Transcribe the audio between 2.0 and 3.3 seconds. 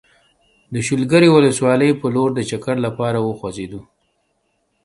په لور د چکر لپاره